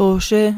[0.00, 0.54] طوشة.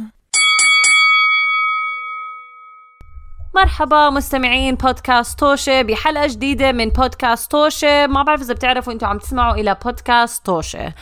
[3.54, 9.18] مرحبا مستمعين بودكاست توشة بحلقة جديدة من بودكاست توشة ما بعرف إذا بتعرفوا أنتم عم
[9.18, 10.94] تسمعوا إلى بودكاست توشة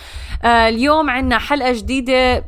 [0.45, 2.45] آه اليوم عنا حلقة جديدة.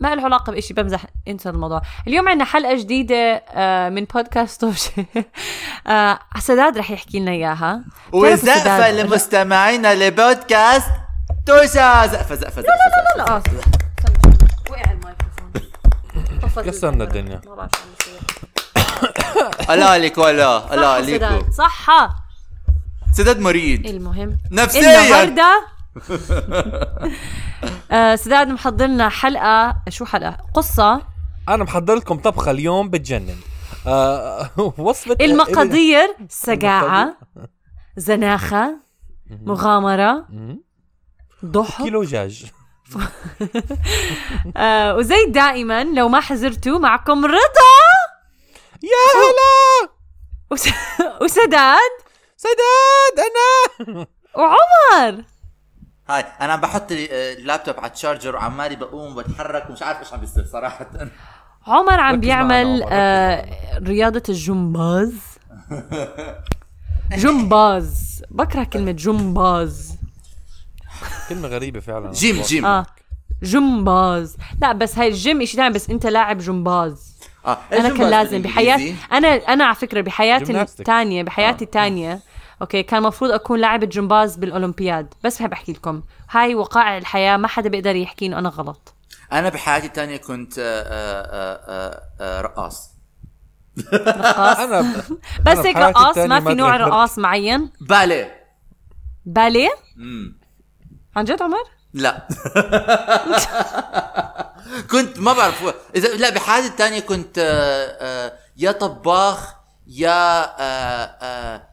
[0.00, 1.82] ما له علاقة بإشي بمزح أنسى الموضوع.
[2.08, 5.06] اليوم عنا حلقة جديدة آه من بودكاست توشة
[5.86, 7.84] آه سداد رح يحكي لنا إياها.
[8.12, 10.90] وزقفة لمستمعينا لبودكاست
[11.46, 13.81] توشا زقفة زقفة زقفة لا لا وقع الميكروفون
[16.60, 17.40] كسرنا الدنيا.
[17.46, 18.20] ما بعرف شو عم بصير.
[19.74, 20.74] الله عليك ولا.
[20.74, 21.50] الله صح عليكم سداد.
[21.52, 22.16] صحة.
[23.12, 23.86] سداد مريض.
[23.86, 24.38] المهم.
[24.50, 24.80] نفسيا.
[25.04, 25.66] النهارده
[27.92, 31.02] آه سداد محضر لنا حلقة شو حلقة؟ قصة.
[31.48, 33.36] أنا محضر لكم طبخة اليوم بتجنن.
[33.86, 37.16] آه وصفه المقادير سقاعة
[37.96, 38.76] زناخة
[39.30, 40.60] مغامرة مم.
[41.44, 41.82] ضحك.
[41.82, 42.44] كيلو دجاج
[44.56, 47.72] آه وزي دائما لو ما حزرتوا معكم رضا.
[48.82, 49.90] يا هلا!
[50.50, 50.68] وس...
[51.22, 51.92] وسداد.
[52.36, 54.06] سداد أنا!
[54.34, 55.24] وعمر.
[56.08, 60.20] هاي أنا عم بحط ال- اللابتوب على التشارجر وعمالي بقوم وبتحرك ومش عارف إيش عم
[60.20, 60.90] بيصير صراحة.
[61.66, 65.14] عمر عم بيعمل آه رياضة الجمباز.
[67.12, 68.22] جمباز.
[68.30, 69.96] بكره كلمة جمباز.
[71.28, 72.12] كلمة غريبة فعلا.
[72.12, 72.66] gym gym.
[72.66, 72.86] آه.
[73.42, 74.36] جمباز.
[74.60, 77.16] لا بس هاي الجيم إشي ثاني بس أنت لاعب جمباز.
[77.46, 80.60] آه أنا كان لازم بحياتي أنا أنا على فكرة بحياتي.
[80.60, 82.20] الثانية بحياتي الثانية
[82.62, 85.14] okay كان المفروض أكون لاعبة جمباز بالأولمبياد.
[85.24, 88.94] بس بحب أحكي لكم هاي وقائع الحياة ما حدا بيقدر يحكي إنه أنا غلط.
[89.32, 92.92] أنا بحياتي الثانية كنت آه، آه، آه، آه، رقاص.
[93.92, 94.80] أنا
[95.46, 96.76] بس هيك بحياتي رقاص ما في نوع.
[96.76, 98.42] رقاص معين؟ باليه.
[99.26, 100.41] باليه؟ مم.
[101.16, 102.28] عن جد عمر؟ لا.
[104.90, 105.74] كنت ما بعرف.
[105.96, 109.54] اذا لا بحياتي الثانية كنت آه، آه، يا طباخ
[109.86, 111.68] يا آه،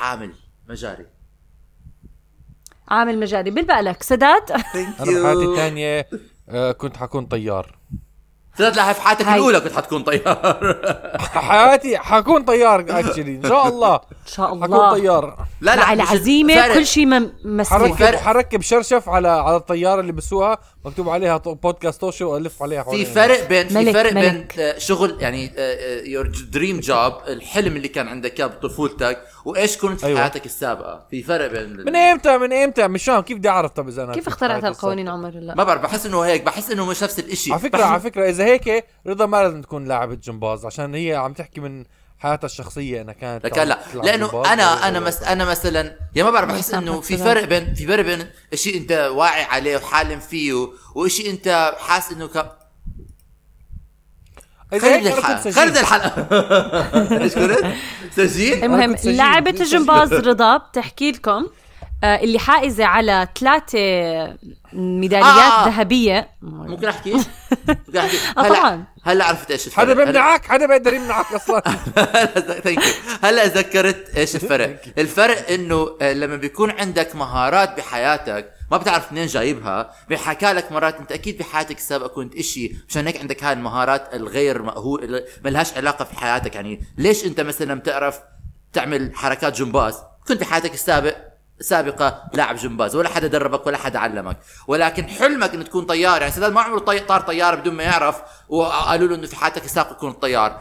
[0.00, 0.34] عامل
[0.68, 1.06] مجاري.
[2.88, 3.50] عامل مجاري.
[3.50, 4.62] بالبق لك سداد أنا
[5.00, 6.08] بحياتي الثانية
[6.72, 7.78] كنت حكون طيار.
[8.58, 9.28] ثلاث لا في حياتك.
[9.28, 10.76] الأولى كنت حتكون طيار
[11.34, 14.00] حياتي حكون طيار اكشلي إن شاء الله إن
[14.32, 16.74] شاء حكون الله طيار لا مع مش العزيمة فرق.
[16.74, 18.16] كل شيء مم- مسموح حركب.
[18.16, 23.48] حركب شرشف على على الطيارة اللي بسوقها مكتوب عليها بودكاست توشو والف عليها في فرق
[23.48, 24.58] بين في ملك- فرق بين ملك.
[24.58, 25.50] آه، شغل يعني
[26.10, 30.20] يور دريم جوب الحلم اللي كان عندك إياه بطفولتك وإيش كنت في أيوة.
[30.20, 33.88] حياتك السابقة في فرق بين من إمتى من إمتى مش فاهم كيف بدي أعرف طب
[33.88, 37.02] إذا أنا كيف اخترعت هالقوانين؟ عمر لا ما بعرف بحس إنه هيك بحس إنه مش
[37.02, 40.94] نفس الإشي على فكره على فكرة إذا هيك رضا ما لازم تكون لاعبة جمباز عشان
[40.94, 41.84] هي عم تحكي من
[42.18, 46.48] حياتها الشخصية إنها كانت لكن لا لأنه أنا أنا مس أنا مثلا يا ما بعرف
[46.48, 47.16] بحس إنه في.
[47.16, 52.26] فرق بين في فرق بين شيء أنت واعي عليه وحالم فيه وشيء أنت حاسس إنه
[52.26, 52.52] ك...
[54.70, 55.50] كنت الحلقة.
[55.50, 57.64] خلد الحلقة إيش قلت؟
[58.16, 59.16] تسجيل؟ المهم سجين.
[59.16, 60.24] لاعبة الجمباز سجين.
[60.30, 61.46] رضا بتحكي لكم
[62.04, 63.78] آه اللي حائزة على ثلاثة
[64.76, 65.68] ميداليات آه، آه.
[65.68, 66.28] ذهبية.
[66.42, 67.12] ممكن احكي؟
[67.68, 68.84] ممكن احكي؟ آه، هلا طبعاً.
[69.04, 69.78] هلا عرفت إيش الفرق.
[69.84, 71.62] حدا هلا- بيمنعك؟ حدا بيقدر يمنعك أصلا.
[71.98, 72.92] هلا thank you
[73.22, 74.80] هلا ذكرت إيش الفرق.
[74.98, 79.92] الفرق إنه آه، لما بيكون عندك مهارات بحياتك ما بتعرف منين جايبها.
[80.08, 84.62] بيحكى لك مرات أنت أكيد بحياتك السابقه كنت إشي مشان هيك عندك هاي المهارات الغير
[84.62, 86.54] مأهول ما لهاش علاقة في حياتك.
[86.54, 88.18] يعني ليش أنت مثلا بتعرف
[88.72, 89.94] تعمل حركات جمباز؟
[90.28, 91.16] كنت بحياتك السابق
[91.60, 94.36] سابقة لاعب جمباز ولا حدا دربك ولا حدا علمك
[94.66, 96.78] ولكن حلمك انه تكون طيار يعني سداد ما عمره.
[96.78, 100.60] طار طيارة بدون ما يعرف وقالوا له إنه في حياتك السابقة تكون طيار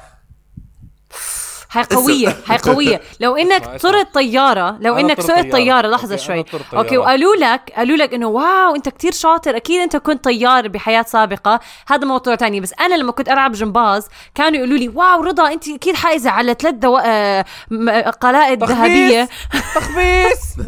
[1.75, 3.81] هاي قوية هاي قوية لو إنك.
[3.81, 5.87] طرت طيارة لو إنك سوقت طيارة.
[5.87, 6.45] لحظة okay، شوي.
[6.73, 11.01] okay وقالوا لك قالوا لك إنه wow إنت كتير شاطر أكيد أنت كنت طيار بحياة
[11.07, 15.53] سابقة هذا موضوع تاني بس أنا لما كنت ألعب جمباز كانوا يقولوا لي wow رضا
[15.53, 16.97] أنت أكيد حائزة على ثلاث دو...
[16.97, 19.29] آه، م- قلائد ذهبية
[19.75, 20.41] تخبيص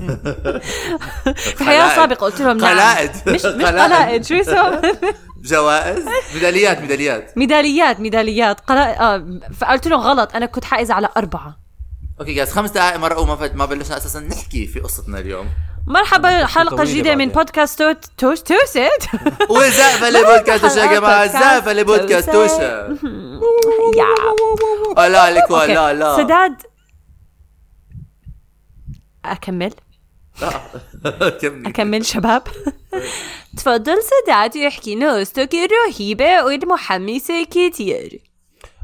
[1.57, 1.95] في حياة.
[1.95, 3.11] سابقة قلت لهم نعم قلائد.
[3.27, 3.79] مش مش قلائد.
[3.79, 4.81] قلائد شو يسوي
[5.41, 7.37] جوائز؟ ميداليات ميداليات.
[7.37, 8.59] ميداليات ميداليات.
[8.59, 11.59] قلائد آه فقلت لهم غلط أنا كنت حائزة على أربعة.
[12.19, 13.55] okay جايز خمس دقائق مرة وما فد...
[13.55, 15.49] ما بلشنا أساسا نحكي في قصتنا اليوم.
[15.87, 17.29] مرحبا حلقة طويلة جديدة من.
[17.29, 18.77] بودكاست توت توش توست
[19.49, 22.87] وزقفة لبودكاست توشا يا جماعة بودكاست زقفة لبودكاست توشا.
[22.87, 23.07] توشا
[24.97, 25.09] يا.
[25.09, 25.51] لا لك.
[25.51, 26.17] ولا لا.
[26.17, 26.61] سداد
[29.25, 29.73] أكمل.
[31.67, 32.43] أكمل شباب.
[33.57, 34.95] تفضل سداد يحكي.
[34.95, 38.19] نوستك الرهيبة والمحمسة كتير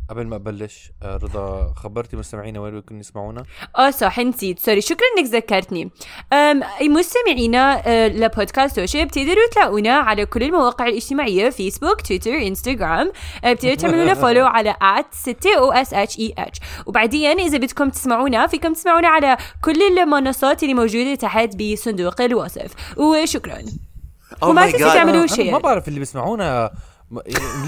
[0.10, 3.44] قبل ما أبلش آه، رضا خبرتي مستمعينا وين ممكن يسمعونا؟
[3.78, 4.60] آه صح نسيت.
[4.60, 5.92] سوري شكرا إنك ذكرتني.
[6.34, 13.12] أم أي مستمعينا آه، لبودكاست توشي بتقدروا تلاقونا على كل المواقع الاجتماعية فيسبوك تويتر إنستغرام.
[13.44, 17.58] آه، بتقدروا تعملوا لنا فولو على at 6 أو اس اتش اي اتش وبعدين إذا
[17.58, 22.72] بدكم تسمعونا فيكم تسمعونا على كل المنصات اللي موجودة تحت بصندوق الوصف.
[22.98, 23.58] وشكرا.
[24.34, 24.94] Oh وما my تنسوا.
[24.94, 25.52] تعملوا أنا شير.
[25.52, 26.72] ما بعرف اللي بيسمعونا.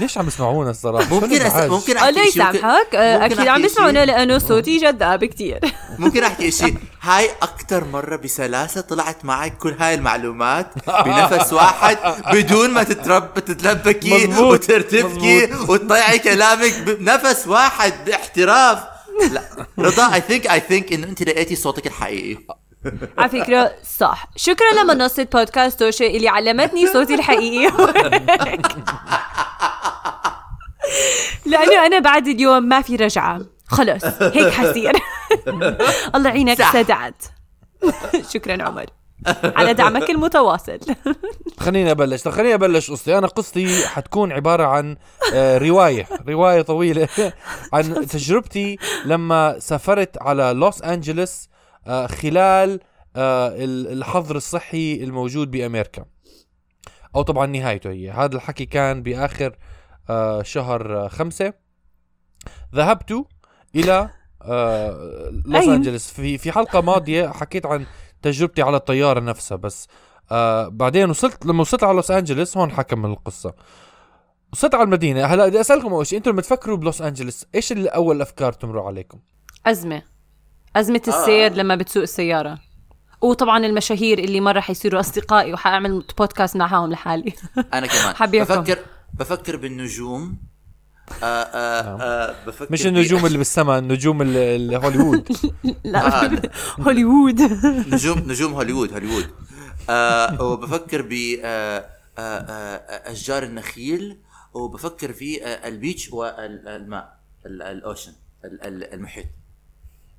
[0.00, 1.70] ليش عم يسمعونا الصراحة؟ ممكن أس...
[1.70, 5.60] ممكن الله احكي شيء؟ ممكن- يسامحك آه، ممكن أكيد عم شيء؟ لأنه صوتي جذاب كتير.
[5.98, 10.66] ممكن أحكي شيء؟ هاي أكثر مرة بسلاسة طلعت معك كل هاي المعلومات
[11.04, 11.98] بنفس واحد
[12.34, 14.52] بدون ما تترب تتلبكي مظبوط.
[14.52, 18.78] وترتبكي وتطيعي كلامك بنفس واحد باحتراف.
[19.32, 19.42] لا
[19.78, 22.38] رضا اي ثينك اي ثينك إنه أنت لقيتي صوتك الحقيقي.
[23.18, 24.26] على فكرة صح.
[24.36, 27.72] شكرا لمنصة بودكاست توشي اللي علمتني صوتي الحقيقي.
[31.46, 33.40] لأنه أنا بعد اليوم ما في رجعة.
[33.68, 34.92] خلص هيك حصير.
[36.14, 36.62] الله يعينك.
[36.62, 37.22] سدعت
[38.32, 38.86] شكرا عمر.
[39.44, 40.78] على دعمك المتواصل.
[41.60, 42.22] خليني أبلش.
[42.22, 43.18] طب خليني أبلش قصتي.
[43.18, 44.96] أنا قصتي حتكون عبارة عن
[45.34, 46.06] آه، رواية.
[46.28, 47.08] رواية طويلة.
[47.72, 51.48] عن تجربتي لما سافرت على لوس أنجلوس
[52.06, 52.80] خلال
[53.16, 56.04] آه، ال- الحظر الصحي الموجود بأمريكا.
[57.16, 58.10] أو طبعا نهايته هي.
[58.10, 59.56] هذا الحكي كان بآخر
[60.10, 61.52] آه، شهر آه، خمسة.
[62.74, 63.24] ذهبت
[63.74, 64.10] إلى
[64.42, 67.86] آه، لوس أين؟ انجلوس في في حلقة ماضية حكيت عن
[68.22, 69.88] تجربتي على الطيارة نفسها بس
[70.30, 73.54] آه بعدين وصلت لما وصلت على لوس انجلوس هون حكمل القصة.
[74.52, 75.24] وصلت على المدينة.
[75.24, 78.86] هلأ بدي أسألكم أول شيء أنتم لما تفكروا بلوس انجلوس إيش اللي اول أفكار تمروا
[78.86, 79.18] عليكم؟
[79.66, 80.02] أزمة.
[80.76, 82.58] أزمة السير لما بتسوق السيارة.
[83.20, 87.32] وطبعا المشاهير اللي مرة حيصيروا أصدقائي وحأعمل بودكاست معهم لحالي.
[87.74, 88.14] أنا كمان.
[88.20, 88.54] حبيبكم.
[88.60, 88.78] بفكر
[89.14, 90.36] بفكر بالنجوم.
[91.22, 95.28] آه آه آه بفكر مش النجوم اللي بالسماء النجوم ال- ال- هوليوود.
[95.84, 96.42] لا آه.
[96.80, 97.40] هوليوود.
[97.94, 99.26] نجوم نجوم هوليوود هوليوود.
[99.90, 101.12] آه وبفكر ب
[101.44, 101.86] آه
[102.18, 104.18] آه آه أشجار النخيل
[104.54, 108.12] وبفكر في آه ال beach والماء ال- ال ocean
[108.44, 109.26] ال- ال- المحيط.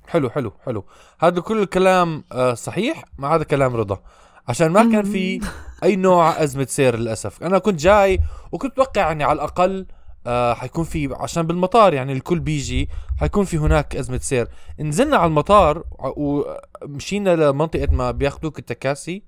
[0.08, 0.84] حلو حلو حلو.
[1.20, 4.02] هذا كل الكلام آه صحيح؟ ما هذا كلام رضا.
[4.48, 5.40] عشان ما كان في
[5.84, 7.42] أي نوع أزمة سير للأسف.
[7.42, 8.20] أنا كنت جاي
[8.52, 9.86] وكنت أتوقع يعني على الأقل
[10.26, 12.88] آه حيكون في عشان بالمطار يعني الكل بيجي
[13.20, 14.48] حيكون في هناك أزمة سير.
[14.80, 19.22] نزلنا على المطار ومشينا لمنطقة ما بياخذوك التكاسي.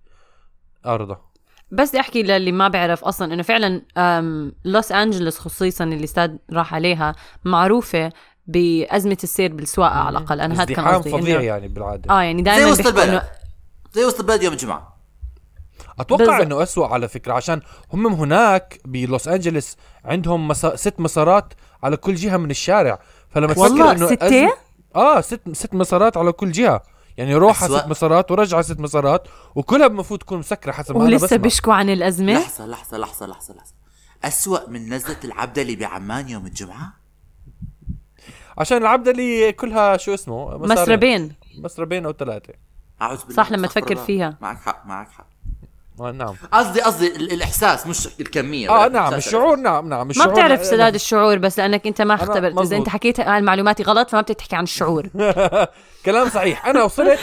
[0.86, 1.20] آه رضا.
[1.72, 3.82] بس بدي أحكي للي ما بيعرف أصلا إنه فعلا
[4.64, 8.12] لوس أنجلوس خصيصا اللي أستاذ راح عليها معروفة.
[8.46, 10.40] بأزمة السير بالسواقة على الأقل.
[10.40, 11.10] أنا هذا كان ازدحام قصدي.
[11.10, 12.10] فظيع إنه- يعني بالعادة.
[12.14, 13.22] آه يعني زي دائما وسط بيحكوا البلد.
[13.92, 15.00] زي وسط البلد يوم الجمعة.
[16.00, 16.40] أتوقع بالضبط.
[16.40, 17.60] إنه اسوء على فكرة عشان
[17.92, 20.76] هم هناك بلوس انجلوس عندهم مسا...
[20.76, 22.98] ست مسارات على كل جهة من الشارع.
[23.28, 24.52] فلما والله تفكر إنه ستة؟ أزم-
[24.96, 26.82] آه ست ست مسارات على كل جهة.
[27.16, 27.78] يعني روحها أسوأ.
[27.78, 31.38] ست مسارات ورجعها ست مسارات وكلها المفروض تكون مسكرة حسب ما أنا ولسه بسمع.
[31.38, 33.72] بيشكوا عن الأزمة؟ لحظة لحظة لحظة لحظة لحظة.
[34.24, 36.92] أسوأ من نزلة العبدة اللي بعمان يوم الجمعة؟
[38.60, 40.58] عشان العبدة اللي كلها شو اسمه.
[40.58, 41.32] مسربين.
[41.58, 42.54] مسربين أو ثلاثة.
[43.02, 43.36] أعوذ بالله.
[43.36, 44.04] صح، لما تفكر الله.
[44.04, 44.38] فيها.
[44.40, 45.26] معك حق معك حق.
[46.00, 46.34] آه نعم.
[46.52, 48.70] قصدي قصدي ال- الإحساس مش الكمية.
[48.70, 50.28] آه نعم الشعور نعم نعم ما الشعور.
[50.32, 52.58] بتعرف أنا- سداد الشعور بس لأنك أنت ما اختبرت.
[52.58, 52.76] إذا.
[52.76, 55.08] أنت حكيت عن معلوماتي غلط فما بتحكي عن الشعور.
[56.06, 56.66] كلام صحيح.
[56.66, 57.18] أنا وصلت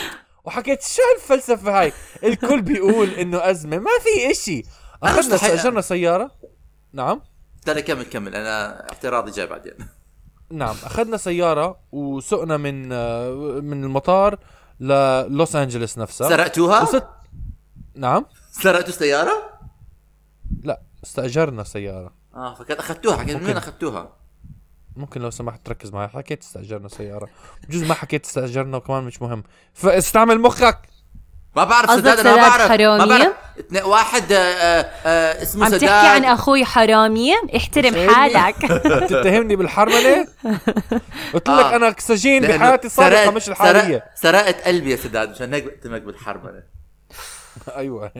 [0.45, 1.93] وحكيت شو هالفلسفه هاي؟
[2.23, 3.77] الكل بيقول إنه أزمة.
[3.79, 4.63] ما في إشي.
[5.03, 5.35] أخذنا.
[5.35, 6.31] استاجرنا سيارة.
[6.93, 7.21] نعم.
[7.67, 8.35] لا كمل كمل.
[8.35, 9.73] أنا اعتراضي جاي بعدين.
[10.51, 13.29] نعم أخذنا سيارة وسقنا من آه،
[13.61, 14.39] من المطار
[14.79, 17.07] للوس انجلوس نفسها سرقتوها؟ وصلت
[17.95, 18.25] نعم.
[18.51, 19.59] سرقتوا سيارة؟
[20.63, 22.13] لا استأجرنا سيارة.
[22.35, 24.09] آه فكانت أخذتوها حكيت من وين أخذتوها؟
[24.95, 27.29] ممكن لو سمحت تركز معي حكيت استأجرنا سيارة.
[27.67, 29.43] بجوز ما حكيت استأجرنا وكمان مش مهم.
[29.73, 30.79] فاستعمل مخك!
[31.55, 32.71] ما بعرف سداد أنا ما بعرف.
[32.71, 33.35] ما؟ بعرف.
[33.83, 34.37] واحد آه،
[35.05, 38.55] آه، اسمه عم سداد تحكي عن أخوي حرامي احترم؟ حالك.
[39.09, 40.27] تتهمني بالحرمنه
[41.33, 41.75] قلت لك آه.
[41.75, 43.97] أنا سجين بحياتي سرقت- مش الحالية.
[44.15, 46.63] سرقت- سرقت قلبي يا سداد مشان هيك بقتمك بالحرمنه
[47.77, 48.11] أيوه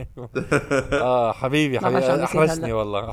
[0.94, 2.06] آه حبيبي عم حبيبي.
[2.51, 2.74] هلا.
[2.74, 3.00] والله.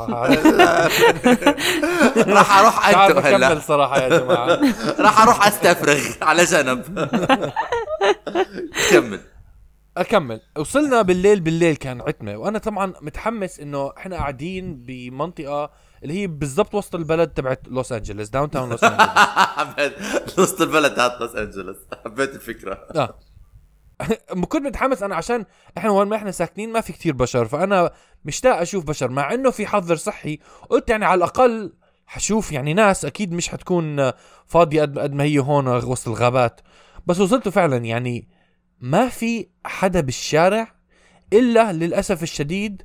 [2.36, 3.46] راح أروح أنتم هلا.
[3.46, 4.60] اكمل صراحة يا جماعة.
[4.98, 7.08] راح أروح أستفرغ على جنب.
[8.90, 9.20] كمل.
[9.96, 10.40] أكمل.
[10.58, 12.36] وصلنا بالليل بالليل كان عتمة.
[12.36, 15.70] وأنا طبعا متحمس إنه إحنا قاعدين بمنطقة
[16.02, 20.38] اللي هي بالضبط وسط البلد تبعت لوس أنجلوس downtown لوس أنجلوس.
[20.38, 21.76] وسط البلد تاعت لوس أنجلوس.
[22.04, 22.72] حبيت الفكرة.
[22.96, 23.18] آه.
[24.48, 25.44] كنت متحمس أنا عشان
[25.78, 27.90] إحنا وين ما إحنا ساكنين ما في كتير بشر فأنا
[28.24, 29.10] مشتاق أشوف بشر.
[29.10, 30.38] مع إنه في حظر صحي
[30.70, 31.72] قلت يعني على الأقل
[32.06, 34.12] حشوف يعني ناس أكيد مش حتكون
[34.46, 36.60] فاضية قد ما هي هون وسط الغابات.
[37.06, 38.28] بس وصلتوا فعلا يعني
[38.84, 40.74] ما في حدا بالشارع
[41.32, 42.82] إلا للأسف الشديد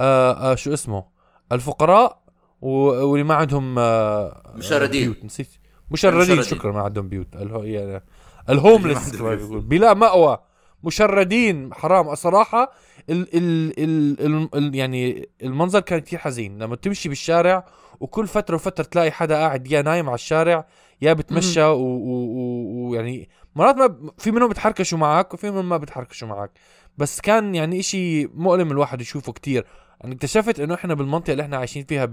[0.00, 1.04] آه آه شو اسمه؟
[1.52, 2.22] الفقراء
[2.60, 5.02] واللي ما عندهم آه مشردين.
[5.02, 5.24] بيوت.
[5.24, 5.48] نسيت.
[5.90, 6.42] مشردين.
[6.42, 7.36] شكرا ما عندهم بيوت.
[7.36, 8.04] الهو يعني
[8.48, 10.38] الهوملس بيقول بلا مأوى.
[10.84, 12.08] مشردين حرام.
[12.08, 12.72] الصراحة
[13.10, 16.58] ال ال ال ال ال يعني المنظر كان كتير حزين.
[16.62, 17.66] لما تمشي بالشارع
[18.00, 20.66] وكل فترة وفترة تلاقي حدا قاعد يا نايم على الشارع
[21.02, 23.28] يا بتمشى ويعني
[23.58, 26.50] مرات ما ب- في منهم بتحركشوا معك وفي منهم ما بتحركشوا معك.
[26.98, 29.66] بس كان يعني إشي مؤلم الواحد يشوفه كتير.
[30.00, 32.08] يعني اكتشفت إنه إحنا بالمنطقة اللي إحنا عايشين فيها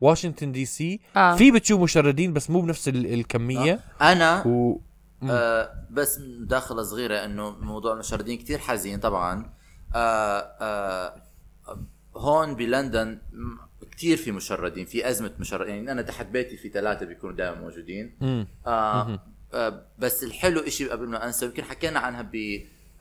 [0.00, 1.36] بواشنطن دي سي آه.
[1.36, 3.80] في بتشوف مشردين بس مو بنفس ال- الكمية.
[4.00, 4.80] أنا و
[5.22, 9.52] آه بس مداخله صغيرة إنه موضوع المشردين كتير حزين طبعا.
[9.94, 11.22] آه آه
[12.16, 13.18] هون بلندن
[13.90, 15.74] كثير في مشردين في أزمة مشردين.
[15.74, 18.16] يعني أنا تحت بيتي في ثلاثة بيكونوا دائما موجودين.
[18.22, 19.22] آه آه
[19.98, 22.30] بس الحلو إشي قبل ما أنسى يمكن حكينا عنها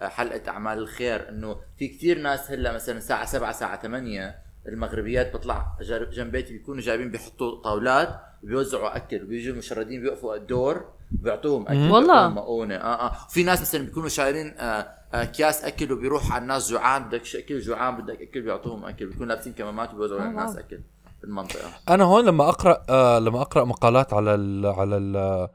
[0.02, 4.36] بحلقة أعمال الخير إنه في كتير ناس هلأ مثلا الساعة 7 الساعة 8
[4.68, 5.78] المغربيات بطلع
[6.14, 11.92] جنب بيتي بيكونوا جايبين بيحطوا طاولات بيوزعوا أكل وبيجوا المشردين بيوقفوا على الدور بيعطوهم أكل
[11.92, 12.28] والله.
[12.30, 16.70] مؤونة آه آه في ناس مثلا بيكونوا شايلين آه آه كياس أكل وبيروح على الناس
[16.72, 20.50] جوعان بدك أكل جوعان بدك أكل بيعطوهم أكل بيكونوا لابسين كمامات وبيوزعوا على آه، الناس
[20.50, 20.60] واو.
[20.60, 20.80] أكل
[21.22, 25.48] بالمنطقة أنا هون لما أقرأ آه لما أقرأ مقالات على ال على ال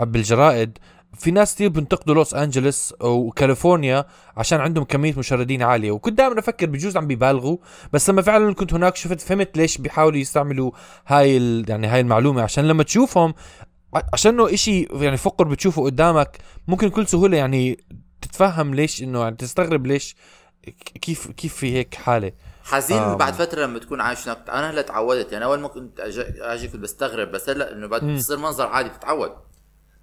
[0.00, 0.78] بالجرائد.
[1.18, 4.04] في ناس كثير بينتقدوا لوس انجلوس وكاليفورنيا
[4.36, 5.90] عشان عندهم كمية مشردين عالية.
[5.90, 7.56] وكنت دائما أفكر بجوز عم بيبالغوا
[7.92, 10.70] بس لما فعلا كنت هناك شفت فهمت ليش بيحاولوا يستعملوا
[11.06, 12.42] هاي ال يعني هاي المعلومة.
[12.42, 13.34] عشان لما تشوفهم
[14.12, 17.84] عشان إنه إشي يعني فقر بتشوفه قدامك ممكن بكل سهولة يعني
[18.22, 20.16] تتفهم ليش إنه يعني تستغرب ليش
[21.02, 22.32] كيف كيف في هيك حالة.
[22.64, 23.14] حزين آه.
[23.14, 24.50] بعد فترة لما تكون عايش هناك.
[24.50, 25.32] أنا هلأ تعودت.
[25.32, 26.00] يعني أول ما كنت
[26.40, 28.14] أجي كنت بستغرب بس هلأ إنه بعد مم.
[28.14, 29.32] بتصير منظر عادي بتتعود.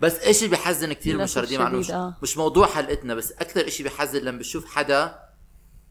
[0.01, 2.17] بس إيش اللي بحزن كثير المشردين مع مش, آه.
[2.22, 5.20] مش موضوع حلقتنا بس أكثر شيء بحزن لما بشوف حدا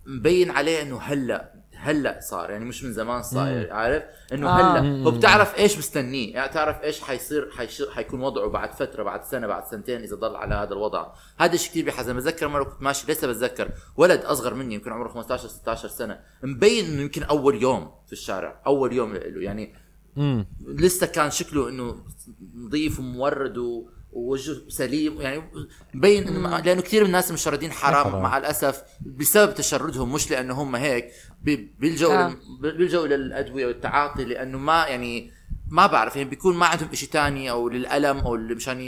[0.06, 4.02] مبين عليه إنه هلأ هلأ صار يعني مش من زمان صاير عارف؟
[4.32, 4.78] إنه آه.
[4.78, 7.82] هلا هو بتعرف إيش مستنيه يعني تعرف إيش حيصير حيش...
[7.94, 11.06] حيكون وضعه بعد فترة بعد سنة بعد سنتين إذا ضل على هذا الوضع.
[11.38, 15.08] هذا الشيء كثير بحزن بتذكر مرة كنت ماشي لسه بتذكر ولد أصغر مني يمكن عمره
[15.08, 19.74] 15 16 سنة مبين إنه يمكن أول يوم في الشارع أول يوم له يعني
[20.18, 22.04] امم لسه كان شكله إنه
[22.54, 23.90] نظيف ومورد و...
[24.12, 25.42] ووجهه سليم يعني
[25.94, 28.22] مبين انه لأنه كثير من الناس المشردين حرام حرام.
[28.22, 31.12] مع الأسف بسبب تشردهم مش لأنه هم هيك
[31.42, 32.36] بي- بيلجأوا آه.
[32.60, 35.30] بيلجأوا للأدوية والتعاطي لأنه ما يعني
[35.68, 38.80] ما بعرف يعني بيكون ما عندهم شيء تاني أو للألم أو مشان.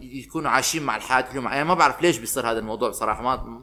[0.00, 3.60] يكونوا عايشين مع الحياة اليوم يعني ما بعرف ليش بيصير هذا الموضوع بصراحة ما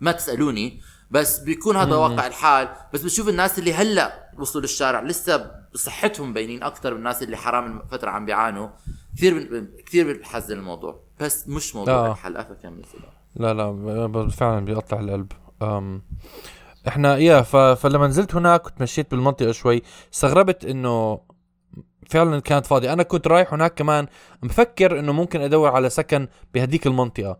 [0.00, 5.50] ما تسألوني بس بيكون هذا واقع الحال بس بشوف الناس اللي هلأ وصلوا للشارع لسه
[5.74, 8.68] بصحتهم باينين أكثر من الناس اللي حرام فتره عم بيعانوا
[9.16, 12.12] كثير كثير بحزن الموضوع بس مش موضوع آه.
[12.12, 12.82] الحلقة فكمل.
[13.36, 15.32] لا لا فعلا بيقطع القلب
[15.62, 16.02] أم
[16.88, 17.42] إحنا يا.
[17.74, 19.82] فلما نزلت هناك وتمشيت بالمنطقة شوي
[20.14, 21.20] استغربت إنه
[22.10, 24.06] فعلا كانت فاضية أنا كنت رايح هناك كمان
[24.42, 27.38] مفكر إنه ممكن أدور على سكن بهديك المنطقة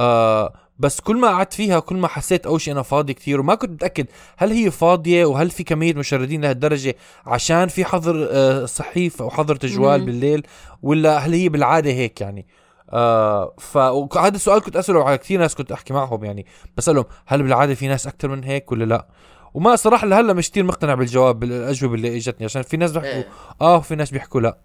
[0.00, 3.54] آه بس كل ما قعدت فيها كل ما حسيت أول شيء أنا فاضي كثير وما
[3.54, 6.94] كنت متأكد هل هي فاضية وهل في كمية مشردين لهالدرجة
[7.26, 10.04] عشان في حظر آه صحيف أو حظر تجوال.
[10.04, 10.46] بالليل
[10.82, 12.46] ولا هل هي بالعادة هيك يعني
[12.92, 17.74] آه فهذا السؤال كنت أسأله على كثير ناس كنت أحكي معهم يعني بسألهم هل بالعادة
[17.74, 19.08] في ناس أكثر من هيك ولا لا
[19.54, 23.28] وما صراحة لهلأ مش كثير مقتنع بالجواب بالأجوبة اللي إجتني عشان في ناس بيحكوا إيه.
[23.60, 24.58] آه وفي ناس بيحكوا لا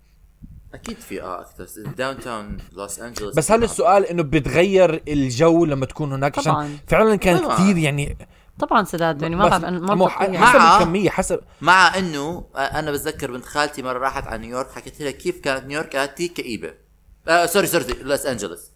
[0.75, 1.65] أكيد في آه أكثر
[1.97, 6.77] downtown لوس انجلوس بس هل السؤال إنه بتغير الجو لما تكون هناك؟ عشان طبعا.
[6.87, 7.55] فعلا كان طبعاً.
[7.55, 8.17] كثير يعني
[8.59, 10.37] طبعا سداد يعني ما بعرف منطقي يعني.
[10.37, 14.71] حسب مع- الكمية حسب مع إنه آه، أنا بتذكر بنت خالتي مرة راحت على نيويورك
[14.71, 16.73] حكيت لها كيف كانت نيويورك؟ قالت لي كئيبة.
[17.27, 18.71] آه sorry sorry لوس انجلوس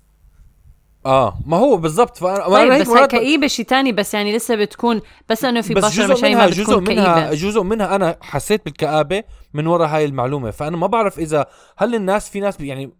[1.06, 2.18] آه ما هو بالضبط.
[2.18, 5.62] فانا طيب هيك بس هي مرات- كئيبة شيء تاني بس يعني لسه بتكون بس إنه
[5.62, 7.34] في بس بشر جزء مش هي منها ما جزء بتكون منها كئيبة.
[7.50, 10.51] جزء منها أنا حسيت بالكآبة من وراء هاي المعلومة.
[10.51, 11.46] فأنا ما بعرف اذا
[11.77, 12.94] هل الناس في ناس يعني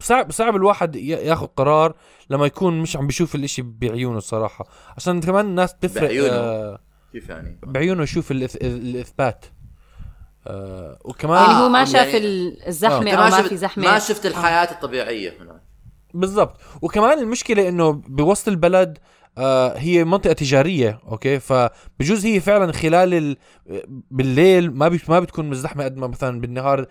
[0.00, 1.94] صعب صعب الواحد ي- ياخذ قرار
[2.30, 4.64] لما يكون مش عم بيشوف الإشي بعيونه الصراحة.
[4.96, 6.32] عشان كمان الناس تفرق بعيونه.
[6.32, 6.78] آه
[7.12, 8.56] كيف يعني؟ بعيونه يشوف الإث...
[8.56, 9.44] الإثبات.
[10.46, 13.84] آه وكمان يعني هو ما آه، شاف يعني- الزحمة أنت أو ما شفت في زحمة.
[13.84, 15.60] ما شفت الحياة الطبيعية هنا
[16.14, 16.60] بالضبط.
[16.82, 18.98] وكمان المشكلة إنه بوسط البلد
[19.38, 23.36] آه هي منطقة تجارية okay؟ فبجوز هي فعلا خلال ال...
[24.10, 25.00] بالليل ما بي...
[25.08, 26.86] ما بتكون مزدحمة قد ما مثلا بالنهار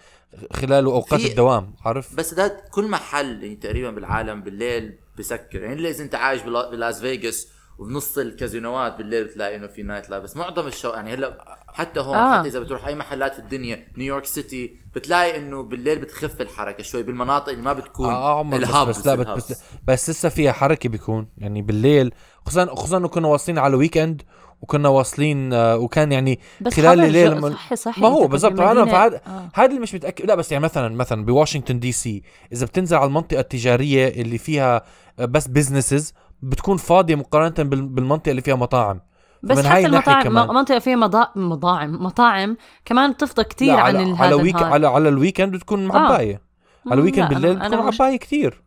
[0.53, 5.62] خلال أوقات في- الدوام عارف؟ بس ده كل محل يعني تقريبا بالعالم بالليل بسكر.
[5.63, 7.48] يعني إذا أنت عايش بلا- بلاس فيغاس
[7.80, 10.24] وبنص الكازينوات بالليل بتلاقي إنه في night life.
[10.24, 12.36] بس معظم ال show يعني هلأ حتى هون آه.
[12.36, 12.39] آه.
[12.39, 17.03] حتى إذا بتروح أي محلات في الدنيا نيويورك سيتي بتلاقي إنه بالليل بتخف الحركة شوي
[17.03, 19.51] بالمناطق اللي ما بتكون آه عمر بس, بس لا بس.
[19.51, 22.13] بس, بس لسه فيها حركة بيكون يعني بالليل
[22.46, 24.22] خصوصا خصوصا انه كنا واصلين على weekend
[24.62, 28.86] وكنا واصلين آه وكان يعني بس خلال الليل لما- صحي صحي ما هو بالضبط أنا
[28.86, 29.50] فهذا آه.
[29.53, 33.06] هذا اللي مش متأكد لا بس يعني مثلا مثلا بواشنطن دي سي إذا بتنزل على
[33.08, 34.82] المنطقة التجارية اللي فيها
[35.20, 39.00] آه، بس businesses بتكون فاضية مقارنة بال- بالمنطقة اللي فيها مطاعم
[39.44, 40.48] بس حتى المطاعم كمان.
[40.48, 41.28] م- منطقة فيها مضا...
[41.36, 44.74] مطاعم مطاعم كمان بتفضى كثير عن على ال- على, هذا ويك النهار.
[44.74, 46.42] على على ال weekend بتكون معباية.
[46.88, 48.62] على ال weekend بالليل بتكون مش- عبايه كثير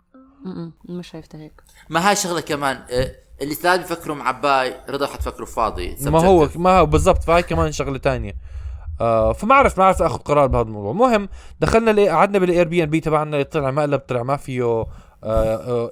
[0.89, 1.63] مش شايفتها هيك.
[1.89, 5.97] ما هاي شغلة كمان آه، اللي ثلاث بيفكروا معباي رضا حتفكروا فاضي.
[6.01, 6.49] ما هو.
[6.57, 8.33] ما هو بالضبط فهاي كمان شغلة تانية.
[9.01, 10.91] آه فما عرفت ما عرفت أخذ قرار بهذا الموضوع.
[10.91, 11.29] المهم
[11.61, 14.87] دخلنا قعدنا بال Airbnb تبعنا طلع مقلب طلع ما فيه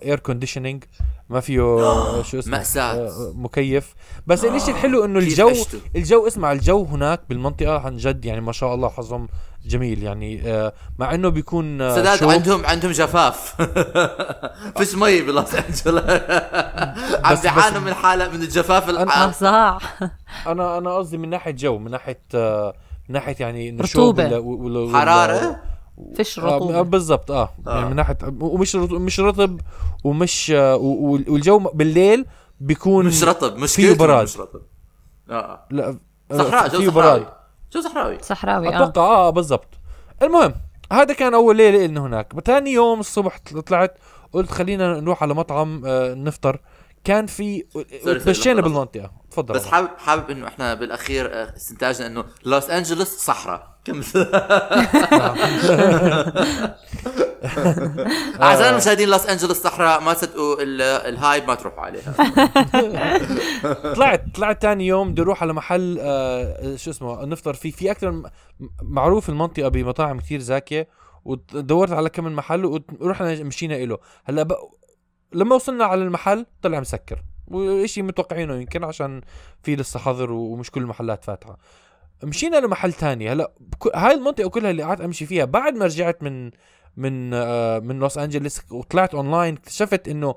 [0.02, 0.84] air conditioning
[1.30, 2.92] ما فيه آه، شو اسمه مأساة.
[2.94, 3.94] آه، مكيف.
[4.26, 5.52] بس الإشي الحلو إنه الجو؟
[5.96, 9.28] الجو اسمع الجو هناك بالمنطقة عن جد يعني ما شاء الله حظهم
[9.66, 12.24] جميل يعني آه مع إنه بيكون آه سداد.
[12.24, 13.54] عندهم عندهم جفاف.
[14.78, 16.04] فيش مي بلوس انجلوس
[17.24, 19.78] عم بيعانوا من حالة من الجفاف الحار صح
[20.46, 22.74] أنا أنا قصدي من ناحية جو من ناحية آه
[23.08, 23.76] من ناحية يعني
[24.38, 25.60] ولا- حرارة؟
[26.16, 26.82] فيش آه رطوبة.
[26.82, 27.74] بالضبط آه, آه.
[27.76, 29.60] يعني من ناحية ومش رطب مش رطب
[30.04, 32.26] ومش آه والجو بالليل
[32.60, 34.22] بيكون مش رطب مش فيه براد.
[34.22, 34.60] مش رطب.
[35.30, 35.66] آه.
[35.70, 35.88] لا
[36.30, 36.90] آه، صحراء جو صحراوي.
[36.90, 37.26] براد.
[37.72, 38.18] جو صحراوي.
[38.22, 38.84] صحراوي آه.
[38.84, 39.68] أتوقع آه بالضبط.
[40.22, 40.54] المهم
[40.92, 42.40] هذا كان أول ليلة لنا هناك.
[42.44, 43.98] ثاني يوم الصبح طلعت
[44.32, 46.60] قلت خلينا نروح على مطعم آه نفطر.
[47.04, 47.64] كان في
[48.56, 48.62] لحظة.
[48.62, 49.66] بالمنطقة تفضل بس.
[49.66, 54.04] حابب حابب إنه إحنا بالأخير آه، استنتاجنا إنه لوس أنجلوس صحراء كمل
[58.42, 62.14] أعزائي المشاهدين لوس أنجلوس صحراء ما تصدقوا ال- الهايب ما تروحوا عليها
[63.94, 68.22] طلعت طلعت ثاني يوم بدي أروح على محل آه شو اسمه نفطر فيه في أكثر
[68.82, 70.88] معروف المنطقة بمطاعم كثير زاكية
[71.24, 72.64] ودورت على كم من محل
[73.00, 74.46] ورحنا مشينا له هلأ.
[75.34, 77.22] لما وصلنا على المحل طلع مسكر.
[77.48, 79.20] وشيء متوقعينه يمكن عشان
[79.62, 81.58] في لسه حظر ومش كل المحلات فاتحة.
[82.24, 83.32] مشينا لمحل تاني.
[83.32, 83.52] هلا
[83.94, 86.50] هاي المنطقة كلها اللي قعدت أمشي فيها بعد ما رجعت من
[86.96, 90.34] من آه من لوس انجلوس وطلعت أونلاين اكتشفت إنه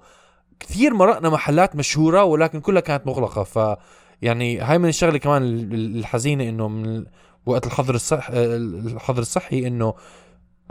[0.59, 3.43] كثير مرقنا محلات مشهورة ولكن كلها كانت مغلقة.
[3.43, 3.77] ف
[4.21, 7.05] يعني هاي من الشغلة كمان ال- ال- الحزينة إنه من
[7.45, 9.93] وقت الحظر الصح الحظر الصحي إنه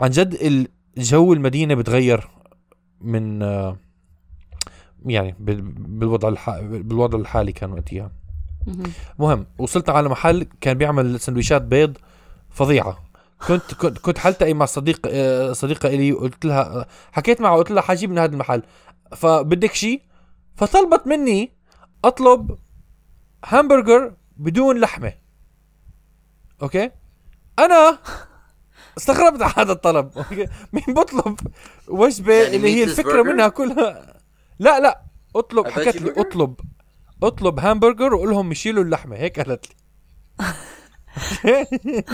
[0.01, 0.63] عن جد
[0.97, 2.27] الجو المدينة بتغير
[3.01, 3.77] من آه،
[5.09, 6.59] يعني بال- بالوضع الح...
[6.59, 8.11] بالوضع الحالي كان وقتها
[8.67, 8.91] مهم.
[9.19, 9.45] مهم.
[9.57, 11.97] وصلت على محل كان بيعمل سندويشات بيض
[12.49, 13.03] فظيعة.
[13.47, 17.81] كنت كنت كنت حلتقي مع صديق آه، صديقة إلي قلت لها حكيت معها قلت لها
[17.81, 18.63] حجيب من هذا المحل.
[19.15, 20.01] فبدك شيء
[20.55, 21.51] فطلبت مني
[22.05, 22.57] أطلب
[23.45, 25.13] همبرجر بدون لحمة.
[26.61, 26.91] okay؟
[27.59, 27.97] أنا
[28.97, 30.09] استغربت على هذا الطلب.
[30.17, 31.39] okay؟ مين بطلب
[31.87, 34.16] وجبة يعني اللي هي الفكرة؟ منها كلها.
[34.59, 35.01] لا لا
[35.35, 36.59] اطلب حكت لي؟ اطلب
[37.23, 39.75] اطلب همبرجر وقول لهم يشيلوا اللحمة هيك قالت لي.